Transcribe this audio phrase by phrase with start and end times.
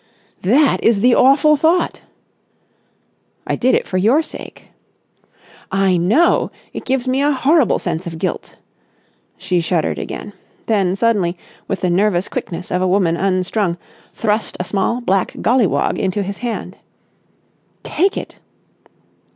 [0.41, 2.01] "That is the awful thought."
[3.45, 4.69] "I did it for your sake."
[5.71, 6.49] "I know.
[6.73, 8.55] It gives me a horrible sense of guilt."
[9.37, 10.33] She shuddered again.
[10.65, 11.37] Then suddenly,
[11.67, 13.77] with the nervous quickness of a woman unstrung,
[14.15, 16.77] thrust a small black golliwog into his hand.
[17.83, 18.39] "Take it!"